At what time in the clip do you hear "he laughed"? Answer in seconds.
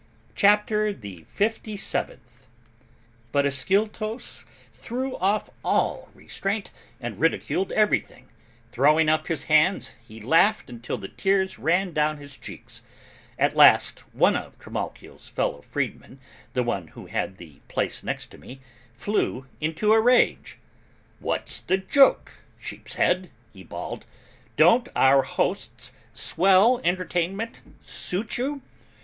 10.01-10.71